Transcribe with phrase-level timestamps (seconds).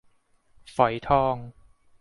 [0.75, 1.35] ฝอยทอง